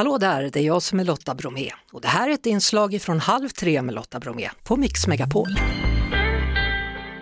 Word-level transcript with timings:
Hallå 0.00 0.18
där, 0.18 0.50
det 0.52 0.60
är 0.60 0.62
jag 0.64 0.82
som 0.82 1.00
är 1.00 1.04
Lotta 1.04 1.34
Bromé 1.34 1.70
och 1.92 2.00
det 2.00 2.08
här 2.08 2.28
är 2.28 2.34
ett 2.34 2.46
inslag 2.46 3.02
från 3.02 3.20
Halv 3.20 3.48
tre 3.48 3.82
med 3.82 3.94
Lotta 3.94 4.20
Bromé 4.20 4.50
på 4.64 4.76
Mix 4.76 5.06
Megapol. 5.06 5.48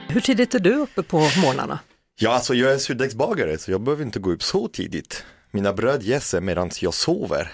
Hur 0.08 0.20
tidigt 0.20 0.54
är 0.54 0.58
du 0.58 0.74
uppe 0.74 1.02
på 1.02 1.16
morgnarna? 1.16 1.78
Ja, 2.20 2.30
alltså 2.30 2.54
jag 2.54 2.72
är 2.72 2.78
surdegsbagare 2.78 3.58
så 3.58 3.70
jag 3.70 3.80
behöver 3.80 4.04
inte 4.04 4.18
gå 4.18 4.32
upp 4.32 4.42
så 4.42 4.68
tidigt. 4.68 5.24
Mina 5.50 5.72
bröd 5.72 6.02
jäser 6.02 6.40
medan 6.40 6.70
jag 6.80 6.94
sover. 6.94 7.52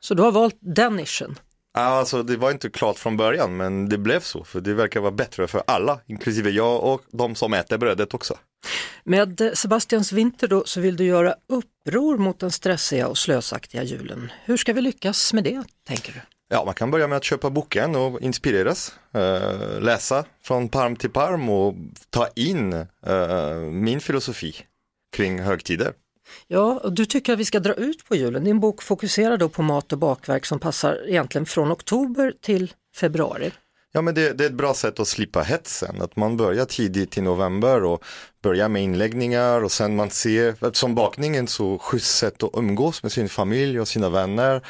Så 0.00 0.14
du 0.14 0.22
har 0.22 0.32
valt 0.32 0.58
den 0.60 0.96
nischen? 0.96 1.38
Alltså 1.76 2.22
det 2.22 2.36
var 2.36 2.50
inte 2.50 2.70
klart 2.70 2.98
från 2.98 3.16
början 3.16 3.56
men 3.56 3.88
det 3.88 3.98
blev 3.98 4.20
så 4.20 4.44
för 4.44 4.60
det 4.60 4.74
verkar 4.74 5.00
vara 5.00 5.10
bättre 5.10 5.46
för 5.46 5.62
alla, 5.66 6.00
inklusive 6.06 6.50
jag 6.50 6.84
och 6.84 7.02
de 7.10 7.34
som 7.34 7.54
äter 7.54 7.78
brödet 7.78 8.14
också. 8.14 8.38
Med 9.04 9.50
Sebastians 9.54 10.12
vinter 10.12 10.48
då 10.48 10.64
så 10.64 10.80
vill 10.80 10.96
du 10.96 11.04
göra 11.04 11.34
uppror 11.48 12.18
mot 12.18 12.38
den 12.38 12.50
stressiga 12.50 13.08
och 13.08 13.18
slösaktiga 13.18 13.82
julen. 13.82 14.32
Hur 14.44 14.56
ska 14.56 14.72
vi 14.72 14.80
lyckas 14.80 15.32
med 15.32 15.44
det, 15.44 15.64
tänker 15.86 16.12
du? 16.12 16.20
Ja, 16.48 16.64
man 16.64 16.74
kan 16.74 16.90
börja 16.90 17.06
med 17.06 17.16
att 17.16 17.24
köpa 17.24 17.50
boken 17.50 17.96
och 17.96 18.20
inspireras, 18.20 18.94
uh, 19.16 19.80
läsa 19.80 20.24
från 20.42 20.68
parm 20.68 20.96
till 20.96 21.10
parm 21.10 21.48
och 21.48 21.74
ta 22.10 22.28
in 22.36 22.72
uh, 22.72 23.56
min 23.70 24.00
filosofi 24.00 24.56
kring 25.16 25.40
högtider. 25.40 25.92
Ja, 26.46 26.80
och 26.84 26.92
du 26.92 27.04
tycker 27.04 27.32
att 27.32 27.38
vi 27.38 27.44
ska 27.44 27.60
dra 27.60 27.74
ut 27.74 28.04
på 28.08 28.16
julen. 28.16 28.44
Din 28.44 28.60
bok 28.60 28.82
fokuserar 28.82 29.36
då 29.36 29.48
på 29.48 29.62
mat 29.62 29.92
och 29.92 29.98
bakverk 29.98 30.46
som 30.46 30.58
passar 30.58 31.08
egentligen 31.08 31.46
från 31.46 31.72
oktober 31.72 32.34
till 32.40 32.72
februari. 32.96 33.50
Ja 33.92 34.02
men 34.02 34.14
det, 34.14 34.32
det, 34.32 34.44
är 34.44 34.48
ett 34.48 34.54
bra 34.54 34.74
sätt 34.74 35.00
att 35.00 35.08
slippa 35.08 35.42
hetsen, 35.42 36.02
att 36.02 36.16
man 36.16 36.36
börjar 36.36 36.64
tidigt 36.64 37.18
i 37.18 37.20
november 37.20 37.84
och 37.84 38.04
börjar 38.42 38.68
med 38.68 38.82
inläggningar 38.82 39.62
och 39.62 39.72
sen 39.72 39.96
man 39.96 40.10
ser, 40.10 40.48
eftersom 40.48 40.94
bakningen 40.94 41.46
så 41.46 41.78
schysst 41.78 42.18
sätt 42.18 42.42
att 42.42 42.50
umgås 42.54 43.02
med 43.02 43.12
sin 43.12 43.28
familj 43.28 43.80
och 43.80 43.88
sina 43.88 44.08
vänner 44.10 44.62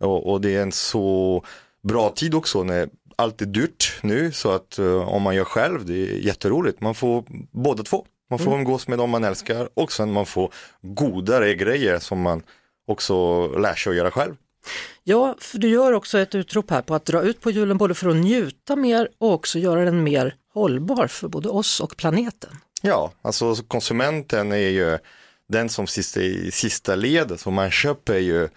och, 0.00 0.32
och 0.32 0.40
det 0.40 0.56
är 0.56 0.62
en 0.62 0.72
så 0.72 1.44
bra 1.82 2.10
tid 2.10 2.34
också 2.34 2.62
när 2.62 2.88
allt 3.16 3.42
är 3.42 3.46
dyrt 3.46 3.98
nu 4.02 4.32
så 4.32 4.50
att 4.50 4.78
uh, 4.78 5.08
om 5.08 5.22
man 5.22 5.34
gör 5.34 5.44
själv, 5.44 5.86
det 5.86 5.94
är 5.94 6.18
jätteroligt, 6.18 6.80
man 6.80 6.94
får 6.94 7.24
båda 7.52 7.82
två. 7.82 8.06
Man 8.30 8.38
får 8.38 8.46
mm. 8.46 8.58
umgås 8.58 8.88
med 8.88 8.98
dem 8.98 9.10
man 9.10 9.24
älskar 9.24 9.68
och 9.74 9.92
sen 9.92 10.12
man 10.12 10.26
får 10.26 10.52
godare 10.82 11.54
grejer 11.54 11.98
som 11.98 12.20
man 12.20 12.42
också 12.86 13.46
lär 13.48 13.74
sig 13.74 13.90
att 13.90 13.96
göra 13.96 14.10
själv. 14.10 14.34
Ja, 15.04 15.34
för 15.38 15.58
du 15.58 15.68
gör 15.68 15.92
också 15.92 16.18
ett 16.18 16.34
utrop 16.34 16.70
här 16.70 16.82
på 16.82 16.94
att 16.94 17.04
dra 17.04 17.22
ut 17.22 17.40
på 17.40 17.50
julen 17.50 17.78
både 17.78 17.94
för 17.94 18.08
att 18.08 18.16
njuta 18.16 18.76
mer 18.76 19.08
och 19.18 19.32
också 19.32 19.58
göra 19.58 19.84
den 19.84 20.02
mer 20.02 20.34
hållbar 20.54 21.06
för 21.06 21.28
både 21.28 21.48
oss 21.48 21.80
och 21.80 21.96
planeten. 21.96 22.50
Ja, 22.82 23.12
alltså 23.22 23.54
konsumenten 23.54 24.52
är 24.52 24.56
ju 24.56 24.98
den 25.48 25.68
som 25.68 25.86
sitter 25.86 26.20
i 26.20 26.50
sista 26.50 26.94
ledet, 26.94 27.40
så 27.40 27.50
man 27.50 27.70
köper 27.70 28.18
ju 28.18 28.48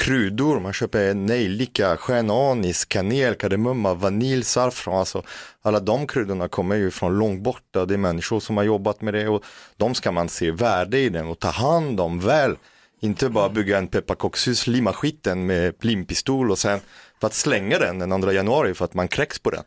kryddor, 0.00 0.60
man 0.60 0.72
köper 0.72 1.14
nejlika, 1.14 1.96
stjärnanis, 1.96 2.84
kanel, 2.84 3.34
kardemumma, 3.34 3.94
vanilj, 3.94 4.44
saffran, 4.44 4.98
alltså 4.98 5.22
alla 5.62 5.80
de 5.80 6.06
kryddorna 6.06 6.48
kommer 6.48 6.76
ju 6.76 6.90
från 6.90 7.18
långt 7.18 7.42
borta, 7.42 7.86
det 7.86 7.94
är 7.94 7.98
människor 7.98 8.40
som 8.40 8.56
har 8.56 8.64
jobbat 8.64 9.00
med 9.00 9.14
det 9.14 9.28
och 9.28 9.44
de 9.76 9.94
ska 9.94 10.12
man 10.12 10.28
se 10.28 10.50
värde 10.50 10.98
i 10.98 11.08
den 11.08 11.26
och 11.26 11.38
ta 11.38 11.48
hand 11.48 12.00
om 12.00 12.20
väl. 12.20 12.56
Inte 13.00 13.28
bara 13.28 13.48
bygga 13.48 13.78
en 13.78 13.88
pepparkakshus, 13.88 14.66
limma 14.66 14.92
skiten 14.92 15.46
med 15.46 15.74
limpistol 15.80 16.50
och 16.50 16.58
sen 16.58 16.80
för 17.20 17.26
att 17.26 17.34
slänga 17.34 17.78
den 17.78 17.98
den 17.98 18.22
2 18.22 18.32
januari 18.32 18.74
för 18.74 18.84
att 18.84 18.94
man 18.94 19.08
kräks 19.08 19.38
på 19.38 19.50
den. 19.50 19.64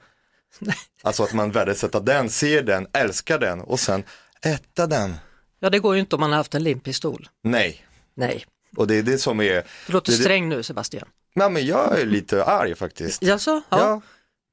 Alltså 1.02 1.24
att 1.24 1.34
man 1.34 1.52
värdesätter 1.52 2.00
den, 2.00 2.30
ser 2.30 2.64
den, 2.64 2.88
älskar 2.94 3.40
den 3.40 3.62
och 3.62 3.80
sen 3.80 4.04
äta 4.46 4.88
den. 4.88 5.16
Ja 5.60 5.70
det 5.70 5.80
går 5.80 5.94
ju 5.96 6.00
inte 6.00 6.16
om 6.16 6.20
man 6.20 6.30
har 6.30 6.38
haft 6.38 6.56
en 6.56 6.64
limpistol. 6.64 7.30
Nej. 7.44 7.86
Nej. 8.16 8.46
Och 8.78 8.88
det 8.88 8.96
är 8.96 9.04
det 9.04 9.18
som 9.18 9.42
är... 9.42 9.64
Du 9.88 9.94
låter 9.94 10.12
sträng 10.12 10.50
nu 10.50 10.64
Sebastian. 10.64 11.08
Nej 11.36 11.50
men 11.50 11.66
jag 11.66 12.00
är 12.00 12.06
lite 12.06 12.44
arg 12.44 12.76
faktiskt. 12.76 13.24
Jaså? 13.24 13.62
Ja. 13.70 13.80
ja. 13.80 14.02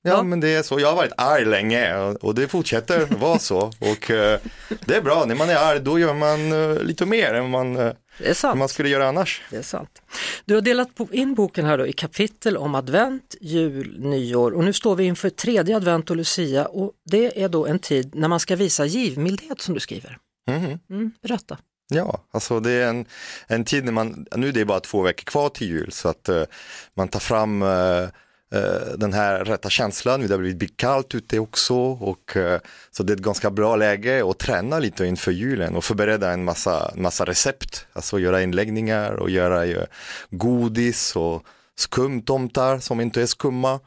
Ja, 0.02 0.10
ja, 0.10 0.22
men 0.22 0.40
det 0.40 0.48
är 0.48 0.62
så. 0.62 0.80
Jag 0.80 0.88
har 0.88 0.96
varit 0.96 1.12
arg 1.16 1.44
länge 1.44 1.94
och 2.00 2.34
det 2.34 2.48
fortsätter 2.48 3.06
vara 3.20 3.38
så. 3.38 3.58
Och 3.58 4.10
uh, 4.10 4.36
det 4.84 4.94
är 4.94 5.02
bra, 5.02 5.24
när 5.24 5.34
man 5.34 5.50
är 5.50 5.56
arg 5.56 5.80
då 5.80 5.98
gör 5.98 6.14
man 6.14 6.52
uh, 6.52 6.82
lite 6.82 7.06
mer 7.06 7.34
än 7.34 7.50
man, 7.50 7.76
uh, 7.76 8.54
man 8.54 8.68
skulle 8.68 8.88
göra 8.88 9.08
annars. 9.08 9.42
Det 9.50 9.56
är 9.56 9.62
sant. 9.62 10.02
Du 10.44 10.54
har 10.54 10.60
delat 10.60 10.88
in 11.12 11.34
boken 11.34 11.64
här 11.64 11.78
då 11.78 11.86
i 11.86 11.92
kapitel 11.92 12.56
om 12.56 12.74
advent, 12.74 13.36
jul, 13.40 14.00
nyår 14.00 14.50
och 14.50 14.64
nu 14.64 14.72
står 14.72 14.96
vi 14.96 15.04
inför 15.04 15.30
tredje 15.30 15.76
advent 15.76 16.10
och 16.10 16.16
Lucia 16.16 16.66
och 16.66 16.92
det 17.10 17.42
är 17.42 17.48
då 17.48 17.66
en 17.66 17.78
tid 17.78 18.14
när 18.14 18.28
man 18.28 18.40
ska 18.40 18.56
visa 18.56 18.84
givmildhet 18.84 19.60
som 19.60 19.74
du 19.74 19.80
skriver. 19.80 20.18
Mm. 20.48 20.78
Mm, 20.90 21.12
berätta. 21.22 21.58
Ja, 21.90 22.20
alltså 22.30 22.60
det 22.60 22.70
är 22.70 22.88
en, 22.88 23.04
en 23.46 23.64
tid 23.64 23.84
när 23.84 23.92
man, 23.92 24.26
nu 24.36 24.48
är 24.48 24.52
det 24.52 24.64
bara 24.64 24.80
två 24.80 25.02
veckor 25.02 25.24
kvar 25.24 25.48
till 25.48 25.68
jul 25.68 25.92
så 25.92 26.08
att 26.08 26.28
uh, 26.28 26.42
man 26.94 27.08
tar 27.08 27.20
fram 27.20 27.62
uh, 27.62 28.08
den 28.96 29.12
här 29.12 29.44
rätta 29.44 29.70
känslan, 29.70 30.20
det 30.20 30.34
har 30.34 30.38
blivit 30.38 30.76
kallt 30.76 31.14
ute 31.14 31.38
också 31.38 31.74
och 31.76 32.36
så 32.90 33.02
det 33.02 33.12
är 33.12 33.16
ett 33.16 33.22
ganska 33.22 33.50
bra 33.50 33.76
läge 33.76 34.30
att 34.30 34.38
träna 34.38 34.78
lite 34.78 35.06
inför 35.06 35.32
julen 35.32 35.76
och 35.76 35.84
förbereda 35.84 36.30
en 36.30 36.44
massa, 36.44 36.92
massa 36.96 37.24
recept, 37.24 37.86
alltså 37.92 38.18
göra 38.18 38.42
inläggningar 38.42 39.12
och 39.12 39.30
göra 39.30 39.86
godis 40.30 41.16
och 41.16 41.44
skumtomtar 41.76 42.78
som 42.78 43.00
inte 43.00 43.22
är 43.22 43.26
skumma. 43.26 43.80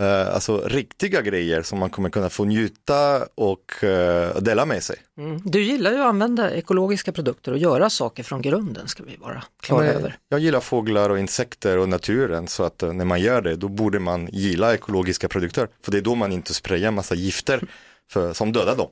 Uh, 0.00 0.34
alltså 0.34 0.60
riktiga 0.66 1.22
grejer 1.22 1.62
som 1.62 1.78
man 1.78 1.90
kommer 1.90 2.10
kunna 2.10 2.28
få 2.28 2.44
njuta 2.44 3.26
och 3.34 3.74
uh, 3.82 4.42
dela 4.42 4.66
med 4.66 4.82
sig. 4.82 4.96
Mm. 5.18 5.40
Du 5.44 5.62
gillar 5.62 5.92
ju 5.92 5.98
att 5.98 6.06
använda 6.06 6.50
ekologiska 6.50 7.12
produkter 7.12 7.52
och 7.52 7.58
göra 7.58 7.90
saker 7.90 8.22
från 8.22 8.42
grunden 8.42 8.88
ska 8.88 9.02
vi 9.02 9.16
vara 9.16 9.42
klara 9.62 9.86
över. 9.86 10.18
Jag 10.28 10.40
gillar 10.40 10.60
fåglar 10.60 11.10
och 11.10 11.18
insekter 11.18 11.78
och 11.78 11.88
naturen 11.88 12.48
så 12.48 12.62
att 12.62 12.82
uh, 12.82 12.92
när 12.92 13.04
man 13.04 13.20
gör 13.20 13.42
det 13.42 13.56
då 13.56 13.68
borde 13.68 13.98
man 13.98 14.28
gilla 14.32 14.74
ekologiska 14.74 15.28
produkter 15.28 15.68
för 15.82 15.92
det 15.92 15.98
är 15.98 16.02
då 16.02 16.14
man 16.14 16.32
inte 16.32 16.54
sprayar 16.54 16.90
massa 16.90 17.14
gifter 17.14 17.60
för, 18.10 18.32
som 18.32 18.52
dödar 18.52 18.76
dem. 18.76 18.88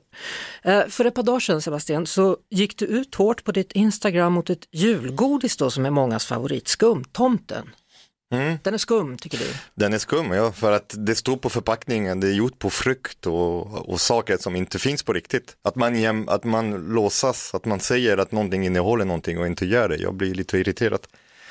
För 0.89 1.05
ett 1.05 1.13
par 1.13 1.23
dagar 1.23 1.39
sedan 1.39 1.61
Sebastian 1.61 2.05
så 2.05 2.37
gick 2.49 2.77
du 2.77 2.85
ut 2.85 3.15
hårt 3.15 3.43
på 3.43 3.51
ditt 3.51 3.71
Instagram 3.71 4.33
mot 4.33 4.49
ett 4.49 4.67
julgodis 4.71 5.57
då 5.57 5.69
som 5.71 5.85
är 5.85 5.89
mångas 5.89 6.25
favorit, 6.25 6.67
skumtomten. 6.67 7.69
Mm. 8.33 8.57
Den 8.63 8.73
är 8.73 8.77
skum 8.77 9.17
tycker 9.17 9.37
du? 9.37 9.45
Den 9.75 9.93
är 9.93 9.97
skum, 9.97 10.31
ja, 10.31 10.51
för 10.51 10.71
att 10.71 10.95
det 10.97 11.15
står 11.15 11.37
på 11.37 11.49
förpackningen, 11.49 12.19
det 12.19 12.27
är 12.27 12.33
gjort 12.33 12.59
på 12.59 12.69
frukt 12.69 13.25
och, 13.25 13.89
och 13.89 14.01
saker 14.01 14.37
som 14.37 14.55
inte 14.55 14.79
finns 14.79 15.03
på 15.03 15.13
riktigt. 15.13 15.57
Att 15.63 15.75
man, 15.75 16.01
jäm, 16.01 16.29
att 16.29 16.43
man 16.43 16.71
låtsas, 16.71 17.55
att 17.55 17.65
man 17.65 17.79
säger 17.79 18.17
att 18.17 18.31
någonting 18.31 18.65
innehåller 18.65 19.05
någonting 19.05 19.39
och 19.39 19.47
inte 19.47 19.65
gör 19.65 19.89
det, 19.89 19.97
jag 19.97 20.13
blir 20.13 20.35
lite 20.35 20.57
irriterad. 20.57 21.07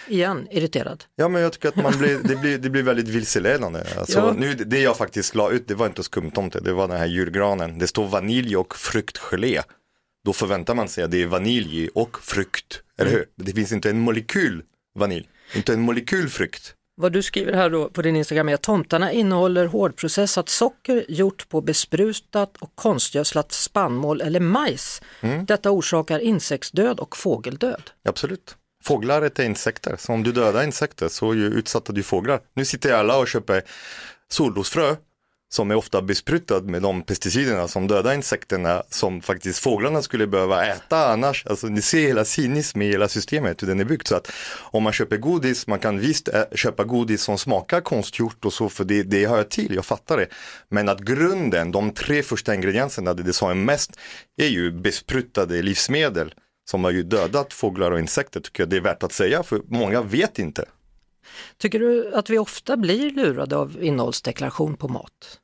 Igen, 0.08 0.48
irriterad? 0.50 1.04
Ja, 1.16 1.28
men 1.28 1.42
jag 1.42 1.52
tycker 1.52 1.68
att 1.68 1.76
man 1.76 1.98
blir, 1.98 2.18
det, 2.24 2.36
blir, 2.36 2.58
det 2.58 2.70
blir 2.70 2.82
väldigt 2.82 3.08
vilseledande. 3.08 3.82
Alltså, 3.98 4.18
ja. 4.18 4.34
nu, 4.38 4.54
det 4.54 4.80
jag 4.80 4.96
faktiskt 4.96 5.34
la 5.34 5.50
ut, 5.50 5.68
det 5.68 5.74
var 5.74 5.86
inte 5.86 6.02
skumtomte, 6.02 6.60
det 6.60 6.72
var 6.72 6.88
den 6.88 6.96
här 6.96 7.06
julgranen. 7.06 7.78
Det 7.78 7.86
står 7.86 8.06
vanilj 8.06 8.56
och 8.56 8.76
fruktgelé. 8.76 9.62
Då 10.24 10.32
förväntar 10.32 10.74
man 10.74 10.88
sig 10.88 11.04
att 11.04 11.10
det 11.10 11.22
är 11.22 11.26
vanilj 11.26 11.88
och 11.94 12.18
frukt, 12.22 12.82
eller 12.98 13.10
hur? 13.10 13.26
Det 13.36 13.52
finns 13.52 13.72
inte 13.72 13.90
en 13.90 14.00
molekyl 14.00 14.62
vanilj. 14.94 15.28
Inte 15.54 15.72
en 15.72 15.80
molekylfrukt. 15.80 16.74
Vad 16.96 17.12
du 17.12 17.22
skriver 17.22 17.52
här 17.52 17.70
då 17.70 17.88
på 17.88 18.02
din 18.02 18.16
Instagram 18.16 18.48
är 18.48 18.54
att 18.54 18.62
tomtarna 18.62 19.12
innehåller 19.12 19.66
hårdprocessat 19.66 20.48
socker 20.48 21.04
gjort 21.08 21.48
på 21.48 21.60
besprutat 21.60 22.56
och 22.56 22.72
konstgödslat 22.74 23.52
spannmål 23.52 24.20
eller 24.20 24.40
majs. 24.40 25.02
Mm. 25.20 25.44
Detta 25.44 25.70
orsakar 25.70 26.18
insektsdöd 26.18 27.00
och 27.00 27.16
fågeldöd. 27.16 27.90
Absolut. 28.04 28.56
Fåglar 28.84 29.22
äter 29.22 29.44
insekter, 29.44 29.96
så 29.98 30.12
om 30.12 30.22
du 30.22 30.32
dödar 30.32 30.64
insekter 30.64 31.08
så 31.08 31.34
utsatta 31.34 31.92
du 31.92 32.02
fåglar. 32.02 32.40
Nu 32.54 32.64
sitter 32.64 32.92
alla 32.92 33.18
och 33.18 33.28
köper 33.28 33.62
solrosfrö 34.28 34.96
som 35.54 35.70
är 35.70 35.74
ofta 35.74 36.02
besprutad 36.02 36.60
med 36.60 36.82
de 36.82 37.02
pesticiderna 37.02 37.68
som 37.68 37.86
dödar 37.86 38.14
insekterna 38.14 38.82
som 38.88 39.20
faktiskt 39.20 39.58
fåglarna 39.58 40.02
skulle 40.02 40.26
behöva 40.26 40.66
äta 40.66 41.06
annars. 41.06 41.46
Alltså 41.46 41.66
ni 41.66 41.82
ser 41.82 42.00
hela 42.00 42.24
cynism 42.24 42.82
i 42.82 42.86
hela 42.86 43.08
systemet 43.08 43.62
hur 43.62 43.66
den 43.66 43.80
är 43.80 43.84
byggd. 43.84 44.06
Så 44.06 44.16
att 44.16 44.32
om 44.60 44.82
man 44.82 44.92
köper 44.92 45.16
godis, 45.16 45.66
man 45.66 45.78
kan 45.78 46.00
visst 46.00 46.28
eh, 46.28 46.42
köpa 46.54 46.84
godis 46.84 47.22
som 47.22 47.38
smakar 47.38 47.80
konstgjort 47.80 48.44
och 48.44 48.52
så 48.52 48.68
för 48.68 48.84
det, 48.84 49.02
det 49.02 49.26
hör 49.26 49.42
till, 49.42 49.74
jag 49.74 49.84
fattar 49.84 50.16
det. 50.16 50.26
Men 50.68 50.88
att 50.88 51.00
grunden, 51.00 51.72
de 51.72 51.90
tre 51.90 52.22
första 52.22 52.54
ingredienserna, 52.54 53.14
det, 53.14 53.22
det 53.22 53.32
som 53.32 53.50
är 53.50 53.54
mest, 53.54 53.90
är 54.36 54.48
ju 54.48 54.70
besprutade 54.70 55.62
livsmedel 55.62 56.34
som 56.70 56.84
har 56.84 56.90
ju 56.90 57.02
dödat 57.02 57.52
fåglar 57.52 57.90
och 57.90 57.98
insekter 57.98 58.40
tycker 58.40 58.62
jag 58.62 58.70
det 58.70 58.76
är 58.76 58.80
värt 58.80 59.02
att 59.02 59.12
säga 59.12 59.42
för 59.42 59.60
många 59.68 60.02
vet 60.02 60.38
inte. 60.38 60.64
Tycker 61.58 61.78
du 61.78 62.14
att 62.14 62.30
vi 62.30 62.38
ofta 62.38 62.76
blir 62.76 63.10
lurade 63.10 63.56
av 63.56 63.82
innehållsdeklaration 63.82 64.76
på 64.76 64.88
mat? 64.88 65.40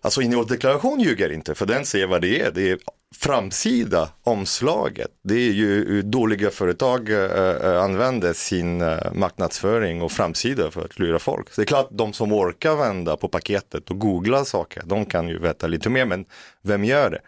Alltså 0.00 0.22
innehållsdeklaration 0.22 1.00
ljuger 1.00 1.32
inte, 1.32 1.54
för 1.54 1.66
den 1.66 1.84
säger 1.84 2.06
vad 2.06 2.22
det 2.22 2.40
är. 2.40 2.50
Det 2.50 2.70
är 2.70 2.78
framsida 3.16 4.08
omslaget. 4.22 5.10
Det 5.22 5.34
är 5.34 5.52
ju 5.52 5.84
hur 5.88 6.02
dåliga 6.02 6.50
företag 6.50 7.10
äh, 7.10 7.82
använder 7.82 8.32
sin 8.32 8.80
äh, 8.80 9.12
marknadsföring 9.12 10.02
och 10.02 10.12
framsida 10.12 10.70
för 10.70 10.84
att 10.84 10.98
lura 10.98 11.18
folk. 11.18 11.50
Så 11.50 11.60
det 11.60 11.64
är 11.64 11.66
klart 11.66 11.88
de 11.90 12.12
som 12.12 12.32
orkar 12.32 12.76
vända 12.76 13.16
på 13.16 13.28
paketet 13.28 13.90
och 13.90 13.98
googla 13.98 14.44
saker, 14.44 14.82
de 14.86 15.06
kan 15.06 15.28
ju 15.28 15.38
veta 15.38 15.66
lite 15.66 15.90
mer, 15.90 16.04
men 16.04 16.24
vem 16.62 16.84
gör 16.84 17.10
det? 17.10 17.20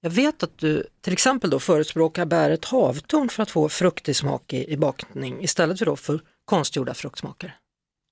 Jag 0.00 0.10
vet 0.10 0.42
att 0.42 0.58
du 0.58 0.86
till 1.00 1.12
exempel 1.12 1.50
då 1.50 1.60
förespråkar 1.60 2.26
bäret 2.26 2.64
havtorn 2.64 3.28
för 3.28 3.42
att 3.42 3.50
få 3.50 3.68
fruktig 3.68 4.16
smak 4.16 4.52
i, 4.52 4.72
i 4.72 4.76
bakning 4.76 5.42
istället 5.42 5.78
för 5.78 5.86
då 5.86 5.96
för 5.96 6.20
konstgjorda 6.44 6.94
fruktsmaker. 6.94 7.59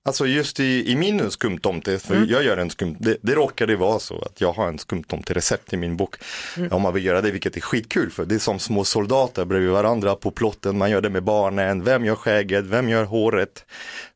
Alltså 0.09 0.27
just 0.27 0.59
i, 0.59 0.91
i 0.91 0.95
min 0.95 1.31
skumtomte, 1.31 1.99
för 1.99 2.15
Mm. 2.15 2.29
jag 2.29 2.43
gör 2.43 2.57
en 2.57 2.69
skum, 2.69 2.95
det, 2.99 3.17
det 3.21 3.35
råkade 3.35 3.75
vara 3.75 3.99
så 3.99 4.21
att 4.21 4.41
jag 4.41 4.53
har 4.53 4.67
en 4.67 4.77
skumtomte-recept 4.79 5.73
i 5.73 5.77
min 5.77 5.97
bok. 5.97 6.15
Mm. 6.57 6.71
Om 6.71 6.81
man 6.81 6.93
vill 6.93 7.05
göra 7.05 7.21
det, 7.21 7.31
vilket 7.31 7.57
är 7.57 7.61
skitkul 7.61 8.11
för 8.11 8.25
det 8.25 8.35
är 8.35 8.39
som 8.39 8.59
små 8.59 8.83
soldater 8.83 9.45
bredvid 9.45 9.69
varandra 9.69 10.15
på 10.15 10.31
plotten, 10.31 10.77
man 10.77 10.91
gör 10.91 11.01
det 11.01 11.09
med 11.09 11.23
barnen, 11.23 11.83
vem 11.83 12.05
gör 12.05 12.15
skägget, 12.15 12.65
vem 12.65 12.89
gör 12.89 13.03
håret, 13.03 13.65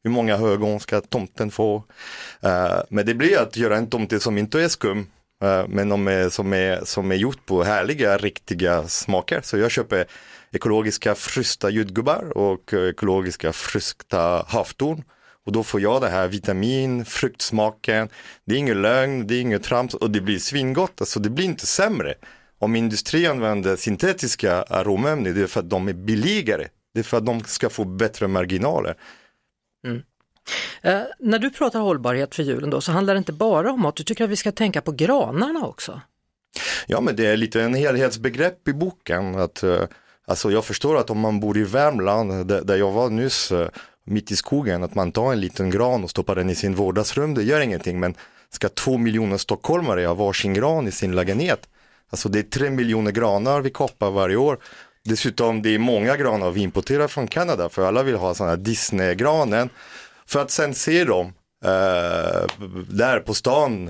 hur 0.04 0.12
många 0.12 0.36
ögon 0.38 0.80
ska 0.80 1.02
tomten 1.02 1.52
få? 1.52 1.84
Eh, 2.42 2.78
men 2.90 3.06
det 3.06 3.14
blir 3.14 3.38
att 3.38 3.58
göra 3.58 3.78
en 3.78 3.88
tomte 3.90 4.20
som 4.20 4.38
inte 4.38 4.62
är 4.64 4.68
skum, 4.68 5.08
eh, 5.44 5.64
men 5.68 5.90
de 5.90 6.08
är, 6.08 6.30
som, 6.30 6.54
är, 6.54 6.82
som 6.86 7.12
är 7.12 7.16
gjort 7.16 7.46
på 7.46 7.64
härliga, 7.64 8.18
riktiga 8.18 8.88
smaker. 8.88 9.42
Så 9.44 9.58
jag 9.58 9.72
köper 9.72 10.06
ekologiska 10.52 11.16
frysta 11.16 11.70
jordgubbar 11.70 12.38
och 12.38 12.74
eh, 12.74 12.90
ekologiska 12.90 13.54
frysta 13.54 14.46
havtorn. 14.48 15.04
Och 15.46 15.52
då 15.52 15.64
får 15.64 15.82
jag 15.82 16.02
det 16.02 16.10
här 16.10 16.28
vitamin, 16.28 17.06
fruktsmaken, 17.06 18.10
det 18.46 18.56
är 18.56 18.60
ingen 18.60 18.82
lögn, 18.82 19.28
det 19.28 19.36
är 19.36 19.42
inget 19.42 19.64
trams 19.64 19.94
och 19.94 20.12
det 20.12 20.22
blir 20.22 20.40
svingott, 20.40 21.02
alltså 21.02 21.20
det 21.20 21.30
blir 21.30 21.46
inte 21.46 21.66
sämre. 21.66 22.14
Om 22.60 22.76
industrin 22.76 23.32
använder 23.32 23.76
syntetiska 23.76 24.64
aromämnen, 24.64 25.34
det 25.34 25.42
är 25.42 25.48
för 25.48 25.60
att 25.60 25.70
de 25.70 25.88
är 25.88 25.94
billigare. 25.94 26.68
Det 26.94 27.00
är 27.00 27.04
för 27.04 27.18
att 27.18 27.26
de 27.26 27.44
ska 27.44 27.70
få 27.70 27.84
bättre 27.84 28.28
marginaler. 28.28 28.96
Eh, 30.82 31.02
när 31.20 31.40
du 31.40 31.50
pratar 31.50 31.80
hållbarhet 31.80 32.36
för 32.36 32.44
julen 32.44 32.70
då 32.70 32.82
så 32.82 32.92
handlar 32.92 33.14
det 33.14 33.18
inte 33.18 33.34
bara 33.34 33.72
om 33.72 33.82
mat, 33.82 33.96
du 33.96 34.04
tycker 34.04 34.24
att 34.24 34.30
vi 34.30 34.36
ska 34.36 34.52
tänka 34.52 34.82
på 34.82 34.92
granarna 34.92 35.66
också. 35.66 36.02
Ja, 36.88 37.02
men 37.02 37.16
det 37.16 37.26
är 37.26 37.38
lite 37.38 37.62
en 37.62 37.74
helhetsbegrepp 37.74 38.68
i 38.68 38.74
boken. 38.74 39.36
Att, 39.36 39.64
eh, 39.64 39.84
alltså 40.28 40.52
jag 40.52 40.66
förstår 40.66 40.98
att 40.98 41.10
om 41.10 41.20
man 41.20 41.40
bor 41.40 41.58
i 41.58 41.64
Värmland, 41.64 42.48
där, 42.48 42.62
där 42.62 42.76
jag 42.76 42.92
var 42.92 43.10
nyss, 43.10 43.52
eh, 43.52 43.68
mitt 44.06 44.32
i 44.32 44.36
skogen, 44.36 44.84
att 44.84 44.96
man 44.96 45.12
tar 45.12 45.34
en 45.34 45.40
liten 45.40 45.70
gran 45.70 46.04
och 46.04 46.10
stoppar 46.10 46.36
den 46.36 46.50
i 46.50 46.56
sin 46.56 46.76
vardagsrum, 46.76 47.34
det 47.34 47.44
gör 47.44 47.62
ingenting. 47.62 48.00
Men 48.00 48.16
ska 48.50 48.70
två 48.70 48.98
miljoner 48.98 49.38
stockholmare 49.38 50.06
ha 50.06 50.14
varsin 50.14 50.54
gran 50.54 50.88
i 50.88 50.92
sin 50.92 51.16
lägenhet? 51.16 51.70
Alltså 52.10 52.30
det 52.30 52.40
är 52.40 52.44
tre 52.44 52.70
miljoner 52.70 53.12
granar 53.12 53.62
vi 53.62 53.70
kapar 53.70 54.12
varje 54.12 54.36
år. 54.36 54.58
Dessutom 55.06 55.62
det 55.62 55.76
är 55.76 55.80
många 55.80 56.18
granar 56.18 56.52
vi 56.52 56.62
importerar 56.62 57.08
från 57.08 57.28
Kanada, 57.28 57.70
för 57.70 57.88
alla 57.88 58.04
vill 58.04 58.16
ha 58.16 58.34
sådana 58.34 58.52
här 58.52 58.58
Disney-granen. 58.58 59.70
För 60.26 60.42
att 60.42 60.52
sen 60.52 60.74
se 60.74 61.04
dem 61.04 61.26
eh, 61.66 62.48
där 62.90 63.20
på 63.20 63.34
stan, 63.34 63.90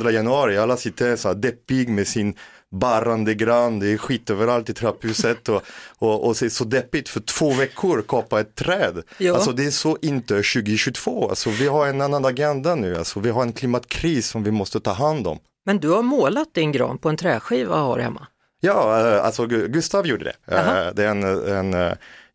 2 0.00 0.10
januari, 0.10 0.58
alla 0.58 0.76
sitter 0.76 1.16
så 1.16 1.28
här 1.28 1.34
deppig 1.34 1.88
med 1.88 2.06
sin 2.06 2.34
barrande 2.72 3.34
gran, 3.34 3.78
det 3.78 3.92
är 3.92 3.96
skit 3.96 4.30
överallt 4.30 4.70
i 4.70 4.74
trapphuset 4.74 5.48
och, 5.48 5.62
och, 5.98 6.26
och 6.26 6.36
det 6.40 6.46
är 6.46 6.50
så 6.50 6.64
deppigt 6.64 7.08
för 7.08 7.20
två 7.20 7.50
veckor 7.52 8.02
kapa 8.08 8.40
ett 8.40 8.54
träd. 8.54 9.02
Ja. 9.18 9.34
Alltså 9.34 9.52
det 9.52 9.64
är 9.66 9.70
så 9.70 9.98
inte 10.02 10.34
2022, 10.34 11.28
alltså 11.28 11.50
vi 11.50 11.66
har 11.68 11.86
en 11.86 12.00
annan 12.00 12.24
agenda 12.24 12.74
nu, 12.74 12.96
alltså 12.96 13.20
vi 13.20 13.30
har 13.30 13.42
en 13.42 13.52
klimatkris 13.52 14.28
som 14.28 14.44
vi 14.44 14.50
måste 14.50 14.80
ta 14.80 14.92
hand 14.92 15.26
om. 15.26 15.38
Men 15.66 15.78
du 15.80 15.88
har 15.90 16.02
målat 16.02 16.54
din 16.54 16.72
gran 16.72 16.98
på 16.98 17.08
en 17.08 17.16
träskiva 17.16 17.74
och 17.74 17.80
har 17.80 17.98
hemma. 17.98 18.26
Ja, 18.60 19.08
eh, 19.14 19.24
alltså 19.24 19.42
Gu- 19.46 19.68
Gustav 19.68 20.06
gjorde 20.06 20.24
det. 20.24 20.32
Jaha. 20.46 20.86
Eh, 20.86 20.94
Det 20.94 21.04
är 21.04 21.08
en, 21.08 21.22
en 21.56 21.74
eh, 21.74 21.92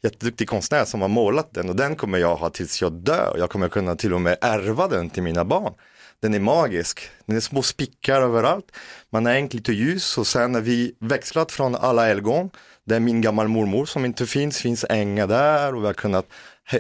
jätteduktig 0.08 0.50
konstnär 0.50 0.86
som 0.86 1.02
har 1.02 1.08
målat 1.08 1.54
den 1.54 1.70
och 1.70 1.76
den 1.76 1.96
kommer 1.96 2.18
jag 2.18 2.36
ha 2.36 2.50
tills 2.50 2.82
jag 2.82 2.92
dör. 2.92 3.36
Jag 3.38 3.50
kommer 3.50 3.70
kunna 3.70 3.96
till 3.96 4.14
och 4.14 4.22
med 4.22 4.38
ärva 4.42 4.88
den 4.88 5.10
till 5.10 5.24
mina 5.24 5.46
barn. 5.46 5.74
Den 6.22 6.34
är 6.34 6.40
magisk, 6.40 7.10
den 7.26 7.36
är 7.36 7.40
små 7.40 7.62
spickar 7.62 8.22
överallt. 8.22 8.72
Man 9.10 9.26
har 9.26 9.34
hängt 9.34 9.54
lite 9.54 9.74
ljus 9.74 10.18
och 10.18 10.28
sen 10.28 10.52
när 10.52 10.62
vi 10.62 10.96
växlat 11.00 11.52
från 11.52 11.76
alla 11.76 12.06
helgon, 12.06 12.50
det 12.86 12.96
är 12.96 13.00
min 13.00 13.22
gammal 13.22 13.48
mormor 13.48 13.86
som 13.86 14.06
inte 14.06 14.26
finns, 14.26 14.58
finns 14.58 14.86
änga 14.90 15.28
där 15.28 15.76
och 15.76 15.82
vi 15.82 15.86
har 15.86 15.94
kunnat 15.94 16.26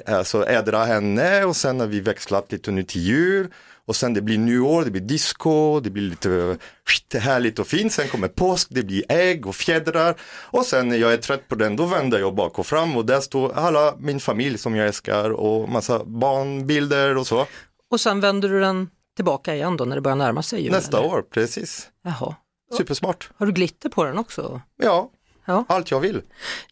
alltså, 0.06 0.48
ädra 0.48 0.86
henne 0.86 1.44
och 1.44 1.56
sen 1.56 1.80
har 1.80 1.88
vi 1.88 2.00
växlat 2.00 2.52
lite 2.52 2.72
nu 2.72 2.84
till 2.84 3.02
jul 3.02 3.48
och 3.88 3.96
sen 3.96 4.14
det 4.14 4.22
blir 4.22 4.38
nyår, 4.38 4.84
det 4.84 4.92
blir 4.92 5.02
disco, 5.02 5.80
det 5.80 5.90
blir 5.90 6.04
lite 6.04 6.58
skit, 6.86 7.22
härligt 7.22 7.60
och 7.60 7.68
fint. 7.68 7.94
Sen 7.94 8.08
kommer 8.08 8.28
påsk, 8.28 8.68
det 8.72 8.84
blir 8.84 9.04
ägg 9.10 9.48
och 9.48 9.56
fjädrar. 9.56 10.16
Och 10.22 10.66
sen 10.66 10.90
när 10.90 10.98
jag 10.98 11.14
är 11.14 11.18
trött 11.18 11.48
på 11.48 11.56
den, 11.56 11.76
då 11.76 11.86
vänder 11.86 12.20
jag 12.20 12.36
bak 12.36 12.60
och 12.60 12.66
fram 12.66 12.98
och 12.98 13.06
där 13.06 13.20
står 13.20 13.54
alla 13.54 13.96
min 14.00 14.20
familj 14.20 14.58
som 14.58 14.76
jag 14.76 14.88
älskar 14.88 15.30
och 15.30 15.70
massa 15.70 16.04
barnbilder 16.06 17.18
och 17.18 17.28
så. 17.28 17.46
Och 17.92 18.00
sen 18.00 18.20
vänder 18.20 18.50
du 18.50 18.60
den 18.60 18.90
tillbaka 19.16 19.56
igen 19.56 19.78
då 19.78 19.86
när 19.86 19.96
det 19.96 20.02
börjar 20.02 20.16
närma 20.16 20.44
sig 20.44 20.62
jul? 20.62 20.72
Nästa 20.72 20.98
eller? 20.98 21.08
år, 21.08 21.22
precis. 21.22 21.90
Jaha. 22.04 22.36
Supersmart. 22.78 23.30
Har 23.38 23.46
du 23.46 23.52
glitter 23.52 23.90
på 23.90 24.04
den 24.04 24.18
också? 24.18 24.62
Ja, 24.84 25.10
Ja. 25.48 25.66
allt 25.70 25.92
jag 25.92 26.00
vill. 26.00 26.22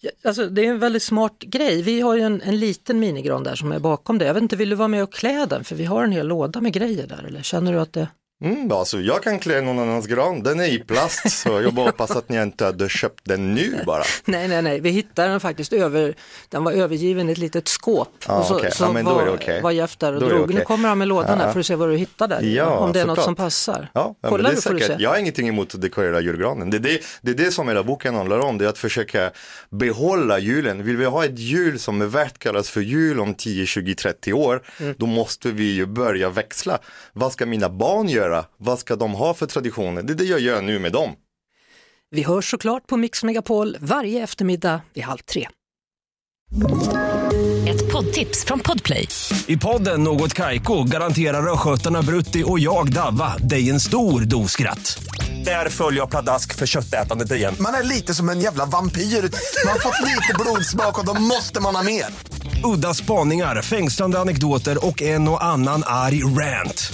Ja, 0.02 0.12
Alltså, 0.24 0.50
det 0.50 0.66
är 0.66 0.70
en 0.70 0.80
väldigt 0.80 1.04
smart 1.04 1.40
grej. 1.40 1.82
Vi 1.82 2.02
har 2.02 2.16
ju 2.16 2.22
en, 2.22 2.42
en 2.42 2.60
liten 2.60 3.00
minigran 3.00 3.44
där 3.44 3.56
som 3.56 3.72
är 3.72 3.80
bakom 3.80 4.18
det. 4.18 4.26
Jag 4.26 4.34
vet 4.34 4.44
inte, 4.44 4.56
vill 4.56 4.70
du 4.70 4.76
vara 4.76 4.88
med 4.88 5.04
och 5.04 5.14
klä 5.14 5.46
den? 5.46 5.64
För 5.64 5.76
vi 5.76 5.86
har 5.86 6.04
en 6.04 6.12
hel 6.12 6.28
låda 6.28 6.62
med 6.62 6.74
grejer 6.74 7.08
där. 7.08 7.24
Eller 7.28 7.42
känner 7.42 7.74
du 7.74 7.80
att 7.80 7.94
det... 7.94 8.08
Mm, 8.46 8.72
alltså 8.72 9.00
jag 9.00 9.24
kan 9.24 9.40
klä 9.40 9.62
någon 9.62 9.80
annans 9.80 10.08
gran, 10.08 10.44
den 10.44 10.60
är 10.60 10.66
i 10.74 10.80
plast 10.80 11.32
så 11.32 11.50
jag 11.62 11.74
bara 11.74 11.86
hoppas 11.86 12.12
att 12.12 12.30
ni 12.30 12.42
inte 12.42 12.66
hade 12.66 12.90
köpt 12.90 13.22
den 13.24 13.54
nu 13.56 13.80
bara. 13.86 14.04
Nej, 14.26 14.48
nej, 14.48 14.62
nej. 14.62 14.80
Vi 14.80 14.90
hittade 14.90 15.28
den 15.30 15.40
faktiskt 15.40 15.74
över... 15.74 16.16
Den 16.50 16.64
var 16.64 16.72
övergiven 16.72 17.30
i 17.30 17.32
ett 17.32 17.38
litet 17.38 17.68
skåp. 17.68 18.10
Ja, 18.28 18.40
och 18.40 18.46
så, 18.46 18.56
okej. 18.58 18.72
så 18.72 18.84
Ja, 18.84 18.92
men 18.92 19.06
då 19.06 19.14
var, 19.14 19.28
okej. 19.28 19.62
var 19.62 19.72
Jeff 19.72 19.98
där 19.98 20.14
och 20.14 20.22
Då 20.22 20.28
drog. 20.30 20.48
Nu 20.50 20.54
okej. 20.54 20.66
kommer 20.66 20.90
han 20.90 20.98
med 20.98 21.08
lådan 21.08 21.40
här 21.40 21.46
Ja. 21.48 21.54
för 21.54 21.60
att 21.60 21.66
se 21.66 21.76
vad 21.76 21.90
du 21.90 21.96
hittar 21.98 22.28
där. 22.28 22.42
Ja, 22.42 22.66
Om 22.78 22.92
det 22.94 23.02
är 23.02 23.06
något 23.06 23.12
såklart. 23.16 23.26
som 23.26 23.36
passar. 23.36 23.90
Ja, 23.94 24.16
ja, 24.22 24.30
Kolla 24.30 24.50
du 24.50 24.62
får 24.62 24.74
du 24.74 24.80
se. 24.80 24.96
Jag 25.00 25.10
har 25.10 25.18
ingenting 25.18 25.48
emot 25.48 25.76
att 25.76 25.82
dekorera 25.82 26.20
julgranen. 26.22 26.70
Det 26.70 26.78
är 26.78 26.80
det, 26.80 27.00
det 27.22 27.32
är 27.32 27.36
det 27.46 27.52
som 27.52 27.68
hela 27.68 27.84
boken 27.84 28.16
handlar 28.16 28.40
om, 28.40 28.58
det 28.58 28.66
är 28.66 28.70
att 28.70 28.78
försöka 28.78 29.32
behålla 29.70 30.40
julen. 30.40 30.84
Vill 30.84 30.98
vi 30.98 31.06
ha 31.06 31.26
ett 31.26 31.40
jul 31.40 31.80
som 31.80 32.02
är 32.02 32.06
värt 32.06 32.38
kallas 32.40 32.70
för 32.70 32.82
jul 32.82 33.20
om 33.20 33.34
10, 33.34 33.66
20, 33.66 33.96
30 33.96 34.34
år, 34.34 34.62
Mm. 34.80 34.96
då 34.98 35.06
måste 35.06 35.52
vi 35.52 35.72
ju 35.74 35.86
börja 35.86 36.30
växla. 36.30 36.78
Vad 37.14 37.32
ska 37.32 37.46
mina 37.46 37.70
barn 37.70 38.10
göra? 38.10 38.35
Vad 38.58 38.80
ska 38.80 38.96
de 38.96 39.14
ha 39.14 39.34
för 39.34 39.46
traditioner? 39.46 40.04
Det 40.04 40.14
är 40.14 40.18
det 40.18 40.24
jag 40.24 40.40
gör 40.40 40.62
nu 40.62 40.80
med 40.80 40.92
dem. 40.92 41.12
Vi 42.12 42.24
hörs 42.24 42.52
såklart 42.52 42.88
på 42.88 42.98
Mix 42.98 43.24
Megapol 43.24 43.78
varje 43.80 44.24
eftermiddag 44.24 44.82
vid 44.94 45.04
halv 45.04 45.18
tre. 45.18 45.48
Ett 47.68 47.92
poddtips 47.92 48.46
från 48.46 48.60
Podplay. 48.60 49.08
I 49.48 49.58
podden 49.58 50.04
Något 50.04 50.34
Kaiko 50.34 50.84
garanterar 50.84 51.54
östgötarna 51.54 52.02
Brutti 52.02 52.44
och 52.46 52.60
jag, 52.60 52.94
Davva, 52.94 53.38
dig 53.38 53.70
en 53.70 53.80
stor 53.80 54.22
dos 54.22 54.52
skratt. 54.52 55.04
Där 55.46 55.70
följer 55.70 56.00
jag 56.00 56.10
pladask 56.10 56.56
för 56.56 56.66
köttätandet 56.66 57.32
igen. 57.32 57.56
Man 57.60 57.74
är 57.74 57.84
lite 57.84 58.14
som 58.14 58.30
en 58.30 58.40
jävla 58.40 58.66
vampyr. 58.66 59.02
Man 59.02 59.72
har 59.72 59.80
fått 59.80 60.02
lite 60.02 60.34
blodsmak 60.40 61.00
och 61.00 61.06
då 61.06 61.14
måste 61.22 61.62
man 61.62 61.76
ha 61.76 61.84
mer. 61.84 62.06
Udda 62.64 62.94
spaningar, 62.94 63.62
fängslande 63.62 64.20
anekdoter 64.20 64.86
och 64.86 65.02
en 65.02 65.28
och 65.28 65.44
annan 65.44 65.84
arg 65.86 66.24
rant. 66.24 66.94